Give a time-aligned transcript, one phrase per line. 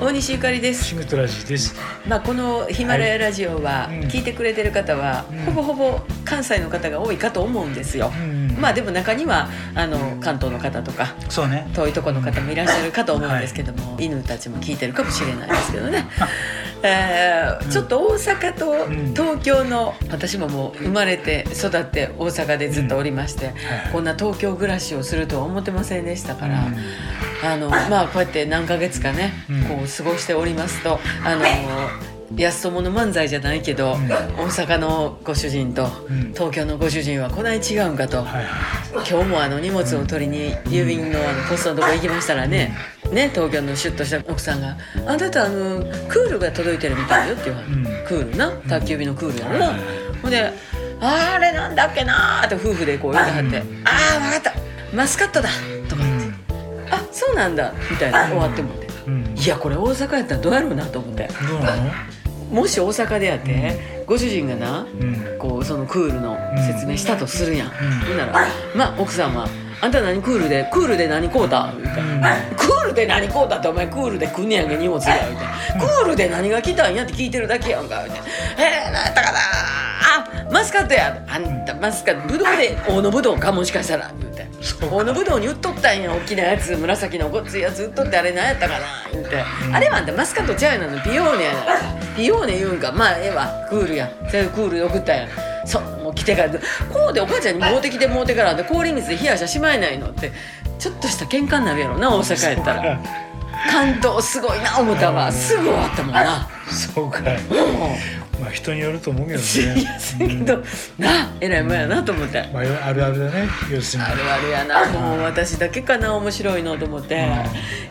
[0.00, 0.84] 大西ゆかりです。
[0.84, 1.74] シングトラジーです。
[2.06, 4.00] まあこのヒマラヤラジオははい。
[4.00, 4.08] うん。
[4.08, 5.38] 聞いてくれてる方はうん。
[5.44, 8.12] ほぼほぼ関西の方が多いかと思うんですよ。
[8.14, 11.68] うんまあでも中にはあの関東の方とかそうね。
[11.74, 16.06] 遠いところの方もいらっしゃるかと思うんですけども、犬たちも聞いてるかもしれないですけどね、
[16.82, 19.14] えーちょっと大阪とうん。
[19.14, 23.54] 東京の私ももう生まれて育って大阪でずっとおりまして、はい
[23.92, 26.76] こんな東京暮らしをするとは思ってませんでしたから、うん。
[27.46, 29.64] あのまあこうやって何ヶ月かね、うん。
[29.64, 31.44] こう過ごしておりますとあの
[32.36, 34.08] 安友の漫才じゃないけど、うん。
[34.08, 36.32] 大阪のご主人とうん。
[36.32, 38.24] 東京のご主人はこない違うんかと。
[38.92, 42.76] 今日もあの荷物を取りに郵便のあのポストのとこ行きましたらね
[43.14, 47.84] ね東京のシュッとした奥さんが「あなたあのクールが届いてるみたいよ」って言われて、うん。
[48.06, 48.50] クールな？
[48.68, 50.18] 宅急便のクールやろな、はいはいはい。
[50.22, 50.52] ほんで
[51.00, 53.58] 「あれなんだっけな」って夫婦でこう言ってはって。
[53.58, 54.52] うん「ああ分かった。
[54.94, 55.48] マスカットだ」
[55.88, 55.98] とい。
[55.98, 56.04] か。
[56.04, 56.34] 言って
[56.90, 58.26] 「あそうなんだ」みたいな。
[58.26, 58.88] 終わってもって。
[59.06, 59.14] うん。
[59.14, 59.38] うん。
[59.38, 61.28] いやこれ大阪やったらどうやろうなと思って。
[61.48, 61.90] どうなの？
[62.50, 65.38] もし大阪でやって、ご主人がなうん。
[65.38, 66.38] こうそのクールの
[66.68, 67.70] 説明したとするやん、ん。
[67.70, 69.48] ほんならまあ奥さんは
[69.80, 70.68] 「あんた何クールで？
[70.72, 72.20] クールで何買うた?」言うてうん。
[72.56, 75.44] クールで何買うたってお前クールで来んねやんけ荷物が」言うて
[75.78, 78.20] 「クールで何が来たんや?」って聞いてるだけやんか」言うて
[78.58, 79.38] 「えー、何やったかな。
[80.16, 81.16] あマスカットや。
[81.28, 84.44] あんたマスカットぶどうで大野ぶどうかもしかしたら」言うて。
[84.90, 88.80] 大野ぶどうに売っとったんや大きなやつ紫のごっついやつ売っとってあれ何やったかな。
[89.12, 91.58] 言うて、うんあれはあんたマスカットちゃうやなのピオーネやな
[92.16, 92.92] ピオーネ言うんか。
[92.92, 93.48] まあええわ。
[93.68, 94.08] クールや。
[94.30, 95.26] それクールで送ったんや
[95.64, 100.32] そうもう来てからこうでお母ちゃんに持ってきて持ってからで氷水で冷やしゃしまえないのって
[100.78, 103.00] ちょっとした喧嘩になるやろな大阪やったら。
[103.70, 105.32] 関東すごいな思ったわ。
[105.32, 107.20] すぐ終わったもんなそうか。
[107.20, 107.24] うん。
[108.40, 109.42] まあ人によると思うけどい
[109.74, 109.98] ね。
[110.18, 110.62] けど
[110.98, 112.48] なえらいもんやなと思って。
[112.52, 113.48] まああるあるだね。
[113.70, 114.08] 要するに。
[114.08, 114.86] あるあるやな。
[114.90, 117.14] もう私だけかな面白いのと思って、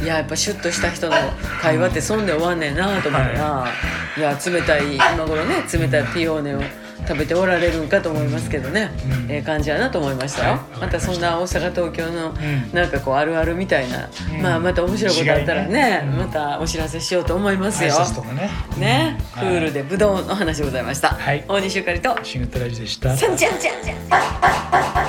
[0.00, 1.16] いややっぱシュッとした人の
[1.60, 3.66] 会話ってそんで終わんねんなと思ってな、
[4.16, 6.62] い、や冷たい今頃ね冷たいピオーネを
[7.06, 8.90] 食べておられるんかと思いますけどね、
[9.26, 9.30] うん。
[9.30, 10.80] ええ感じやなと思いましたよ、はい。
[10.80, 12.70] またそんな大阪東京のん。
[12.72, 14.42] なんかこうあるあるみたいな、うん。
[14.42, 16.18] まあまた面白いことあったらねねうん。
[16.18, 18.50] またお知らせしようと思います挨よ拶とかね。
[18.78, 19.48] ね、はい。
[19.48, 21.44] クールでぶどうの話でございました、はい。
[21.48, 22.18] 大西ゆかりと。
[22.22, 23.16] シングトラジーでした。
[23.16, 24.99] さんちゃんちゃんちゃん